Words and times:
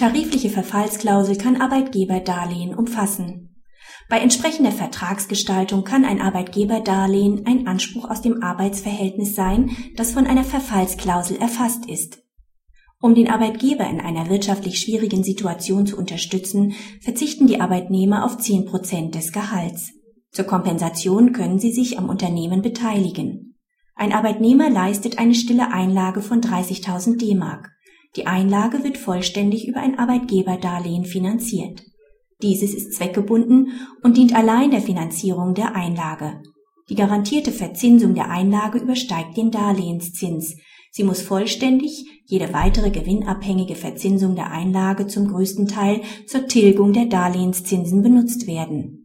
Tarifliche 0.00 0.48
Verfallsklausel 0.48 1.36
kann 1.36 1.60
Arbeitgeberdarlehen 1.60 2.74
umfassen. 2.74 3.54
Bei 4.08 4.18
entsprechender 4.18 4.72
Vertragsgestaltung 4.72 5.84
kann 5.84 6.06
ein 6.06 6.22
Arbeitgeberdarlehen 6.22 7.44
ein 7.44 7.66
Anspruch 7.66 8.08
aus 8.08 8.22
dem 8.22 8.42
Arbeitsverhältnis 8.42 9.34
sein, 9.34 9.76
das 9.96 10.12
von 10.12 10.26
einer 10.26 10.44
Verfallsklausel 10.44 11.36
erfasst 11.36 11.84
ist. 11.84 12.22
Um 13.02 13.14
den 13.14 13.28
Arbeitgeber 13.28 13.86
in 13.90 14.00
einer 14.00 14.30
wirtschaftlich 14.30 14.78
schwierigen 14.78 15.22
Situation 15.22 15.84
zu 15.84 15.98
unterstützen, 15.98 16.72
verzichten 17.02 17.46
die 17.46 17.60
Arbeitnehmer 17.60 18.24
auf 18.24 18.38
10 18.38 18.64
Prozent 18.64 19.14
des 19.14 19.32
Gehalts. 19.32 19.90
Zur 20.32 20.46
Kompensation 20.46 21.34
können 21.34 21.58
sie 21.58 21.72
sich 21.72 21.98
am 21.98 22.08
Unternehmen 22.08 22.62
beteiligen. 22.62 23.58
Ein 23.96 24.14
Arbeitnehmer 24.14 24.70
leistet 24.70 25.18
eine 25.18 25.34
stille 25.34 25.70
Einlage 25.74 26.22
von 26.22 26.40
30.000 26.40 27.18
D-Mark. 27.18 27.70
Die 28.16 28.26
Einlage 28.26 28.82
wird 28.82 28.98
vollständig 28.98 29.68
über 29.68 29.80
ein 29.80 29.98
Arbeitgeberdarlehen 29.98 31.04
finanziert. 31.04 31.82
Dieses 32.42 32.74
ist 32.74 32.94
zweckgebunden 32.94 33.72
und 34.02 34.16
dient 34.16 34.34
allein 34.34 34.70
der 34.70 34.80
Finanzierung 34.80 35.54
der 35.54 35.76
Einlage. 35.76 36.42
Die 36.88 36.96
garantierte 36.96 37.52
Verzinsung 37.52 38.14
der 38.14 38.30
Einlage 38.30 38.78
übersteigt 38.78 39.36
den 39.36 39.52
Darlehenszins. 39.52 40.56
Sie 40.90 41.04
muss 41.04 41.22
vollständig, 41.22 42.04
jede 42.24 42.52
weitere 42.52 42.90
gewinnabhängige 42.90 43.76
Verzinsung 43.76 44.34
der 44.34 44.50
Einlage 44.50 45.06
zum 45.06 45.28
größten 45.28 45.68
Teil 45.68 46.00
zur 46.26 46.48
Tilgung 46.48 46.92
der 46.92 47.06
Darlehenszinsen 47.06 48.02
benutzt 48.02 48.48
werden. 48.48 48.99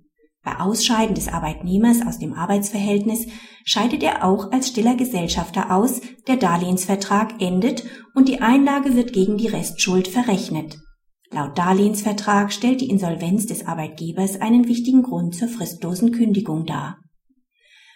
Bei 0.45 0.59
Ausscheiden 0.59 1.15
des 1.15 1.27
Arbeitnehmers 1.27 2.05
aus 2.05 2.19
dem 2.19 2.33
Arbeitsverhältnis 2.33 3.25
scheidet 3.65 4.03
er 4.03 4.23
auch 4.23 4.51
als 4.51 4.67
stiller 4.67 4.95
Gesellschafter 4.95 5.75
aus, 5.75 6.01
der 6.27 6.37
Darlehensvertrag 6.37 7.41
endet 7.41 7.83
und 8.13 8.29
die 8.29 8.41
Einlage 8.41 8.95
wird 8.95 9.11
gegen 9.11 9.37
die 9.37 9.47
Restschuld 9.47 10.07
verrechnet. 10.07 10.77
Laut 11.31 11.57
Darlehensvertrag 11.57 12.53
stellt 12.53 12.81
die 12.81 12.89
Insolvenz 12.91 13.47
des 13.47 13.65
Arbeitgebers 13.65 14.39
einen 14.39 14.67
wichtigen 14.67 15.01
Grund 15.01 15.35
zur 15.35 15.47
fristlosen 15.47 16.11
Kündigung 16.11 16.67
dar. 16.67 16.99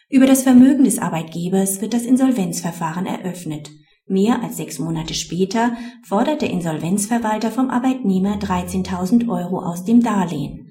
Über 0.09 0.25
das 0.25 0.41
Vermögen 0.41 0.86
des 0.86 0.97
Arbeitgebers 0.97 1.81
wird 1.81 1.94
das 1.94 2.02
Insolvenzverfahren 2.02 3.06
eröffnet. 3.06 3.69
Mehr 4.08 4.41
als 4.41 4.58
sechs 4.58 4.80
Monate 4.80 5.13
später 5.13 5.73
fordert 6.03 6.41
der 6.41 6.50
Insolvenzverwalter 6.50 7.52
vom 7.52 7.69
Arbeitnehmer 7.69 8.39
13.000 8.39 9.30
Euro 9.30 9.59
aus 9.59 9.86
dem 9.86 10.02
Darlehen. 10.02 10.69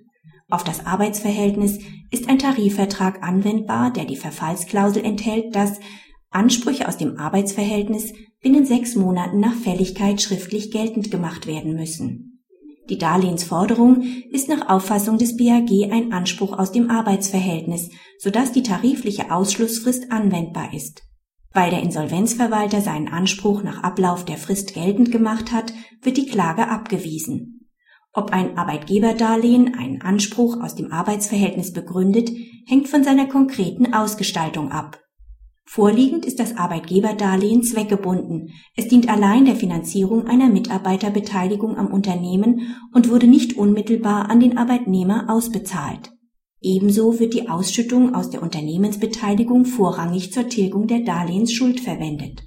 Auf 0.51 0.65
das 0.65 0.87
Arbeitsverhältnis 0.87 1.79
ist 2.11 2.29
ein 2.29 2.39
Tarifvertrag 2.39 3.23
anwendbar, 3.23 3.93
der 3.93 4.07
die 4.07 4.17
Verfallsklausel 4.17 5.05
enthält, 5.05 5.55
dass 5.55 5.79
Ansprüche 6.31 6.89
aus 6.89 6.97
dem 6.97 7.19
Arbeitsverhältnis 7.19 8.15
binnen 8.41 8.65
sechs 8.65 8.95
Monaten 8.95 9.41
nach 9.41 9.55
Fälligkeit 9.55 10.23
schriftlich 10.23 10.71
geltend 10.71 11.11
gemacht 11.11 11.47
werden 11.47 11.75
müssen. 11.75 12.43
Die 12.89 12.97
Darlehensforderung 12.97 14.03
ist 14.31 14.49
nach 14.49 14.71
Auffassung 14.71 15.19
des 15.19 15.37
BAG 15.37 15.71
ein 15.93 16.13
Anspruch 16.13 16.59
aus 16.59 16.73
dem 16.73 16.91
Arbeitsverhältnis, 16.91 17.91
sodass 18.19 18.53
die 18.53 18.63
tarifliche 18.63 19.31
Ausschlussfrist 19.31 20.11
anwendbar 20.11 20.73
ist. 20.73 21.03
Weil 21.53 21.71
der 21.71 21.83
Insolvenzverwalter 21.83 22.81
seinen 22.81 23.09
Anspruch 23.09 23.63
nach 23.63 23.83
Ablauf 23.83 24.25
der 24.25 24.39
Frist 24.39 24.73
geltend 24.73 25.13
gemacht 25.13 25.53
hat, 25.53 25.75
wird 26.01 26.17
die 26.17 26.27
Klage 26.27 26.69
abgewiesen. 26.69 27.58
Ob 28.19 28.33
ein 28.33 28.59
Arbeitgeberdarlehen 28.59 29.77
einen 29.79 30.03
Anspruch 30.03 30.61
aus 30.61 30.75
dem 30.75 30.91
Arbeitsverhältnis 30.91 31.73
begründet, 31.73 32.33
hängt 32.67 32.89
von 32.89 33.05
seiner 33.05 33.27
konkreten 33.27 33.95
Ausgestaltung 33.95 34.73
ab. 34.73 35.01
Vorliegend 35.65 36.27
ist 36.27 36.41
das 36.41 36.57
Arbeitgeberdarlehen 36.57 37.63
zweckgebunden. 37.63 38.49
Es 38.75 38.89
dient 38.89 39.09
allein 39.09 39.45
der 39.45 39.55
Finanzierung 39.55 40.27
einer 40.27 40.49
Mitarbeiterbeteiligung 40.49 41.79
am 41.79 41.87
Unternehmen 41.87 42.75
und 42.93 43.09
wurde 43.09 43.29
nicht 43.29 43.57
unmittelbar 43.57 44.29
an 44.29 44.41
den 44.41 44.59
Arbeitnehmer 44.59 45.27
ausbezahlt. 45.29 46.11
Ebenso 46.61 47.21
wird 47.21 47.35
die 47.35 47.49
Ausschüttung 47.49 48.17
aus 48.17 48.31
der 48.31 48.43
Unternehmensbeteiligung 48.43 49.65
vorrangig 49.65 50.33
zur 50.33 50.49
Tilgung 50.49 50.89
der 50.89 51.05
Darlehensschuld 51.05 51.79
verwendet. 51.79 52.43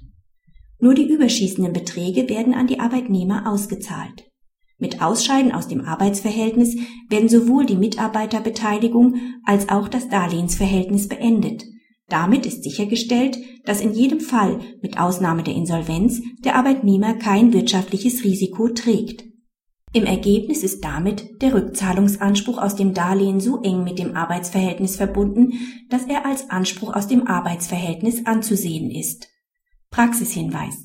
Nur 0.80 0.92
die 0.92 1.08
überschießenden 1.08 1.72
Beträge 1.72 2.28
werden 2.28 2.52
an 2.52 2.66
die 2.66 2.78
Arbeitnehmer 2.78 3.50
ausgezahlt. 3.50 4.31
Mit 4.82 5.00
Ausscheiden 5.00 5.52
aus 5.52 5.68
dem 5.68 5.82
Arbeitsverhältnis 5.82 6.76
werden 7.08 7.28
sowohl 7.28 7.66
die 7.66 7.76
Mitarbeiterbeteiligung 7.76 9.14
als 9.44 9.68
auch 9.68 9.86
das 9.86 10.08
Darlehensverhältnis 10.08 11.06
beendet. 11.06 11.62
Damit 12.08 12.46
ist 12.46 12.64
sichergestellt, 12.64 13.38
dass 13.64 13.80
in 13.80 13.92
jedem 13.92 14.18
Fall, 14.18 14.58
mit 14.82 14.98
Ausnahme 14.98 15.44
der 15.44 15.54
Insolvenz, 15.54 16.20
der 16.44 16.56
Arbeitnehmer 16.56 17.14
kein 17.14 17.52
wirtschaftliches 17.52 18.24
Risiko 18.24 18.70
trägt. 18.70 19.22
Im 19.92 20.04
Ergebnis 20.04 20.64
ist 20.64 20.82
damit 20.82 21.40
der 21.42 21.54
Rückzahlungsanspruch 21.54 22.58
aus 22.58 22.74
dem 22.74 22.92
Darlehen 22.92 23.38
so 23.38 23.62
eng 23.62 23.84
mit 23.84 24.00
dem 24.00 24.16
Arbeitsverhältnis 24.16 24.96
verbunden, 24.96 25.52
dass 25.90 26.06
er 26.06 26.26
als 26.26 26.50
Anspruch 26.50 26.92
aus 26.92 27.06
dem 27.06 27.28
Arbeitsverhältnis 27.28 28.26
anzusehen 28.26 28.90
ist. 28.90 29.28
Praxishinweis 29.92 30.82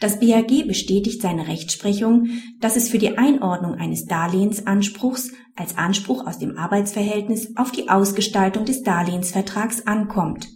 das 0.00 0.18
BAG 0.18 0.66
bestätigt 0.66 1.20
seine 1.20 1.48
Rechtsprechung, 1.48 2.28
dass 2.60 2.76
es 2.76 2.88
für 2.88 2.98
die 2.98 3.18
Einordnung 3.18 3.74
eines 3.74 4.06
Darlehensanspruchs 4.06 5.32
als 5.56 5.76
Anspruch 5.76 6.26
aus 6.26 6.38
dem 6.38 6.56
Arbeitsverhältnis 6.56 7.56
auf 7.56 7.70
die 7.70 7.88
Ausgestaltung 7.88 8.64
des 8.64 8.82
Darlehensvertrags 8.82 9.86
ankommt. 9.86 10.48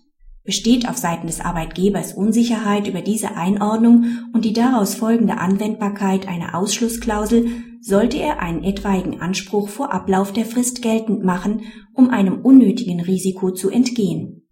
Besteht 0.44 0.88
auf 0.88 0.98
Seiten 0.98 1.26
des 1.26 1.40
Arbeitgebers 1.40 2.12
Unsicherheit 2.12 2.86
über 2.86 3.00
diese 3.00 3.36
Einordnung 3.36 4.06
und 4.32 4.44
die 4.44 4.52
daraus 4.52 4.94
folgende 4.94 5.38
Anwendbarkeit 5.38 6.28
einer 6.28 6.54
Ausschlussklausel, 6.54 7.48
sollte 7.80 8.18
er 8.18 8.40
einen 8.40 8.62
etwaigen 8.64 9.20
Anspruch 9.20 9.68
vor 9.68 9.92
Ablauf 9.92 10.32
der 10.32 10.46
Frist 10.46 10.80
geltend 10.80 11.22
machen, 11.22 11.62
um 11.92 12.10
einem 12.10 12.40
unnötigen 12.40 13.00
Risiko 13.00 13.50
zu 13.50 13.70
entgehen 13.70 14.43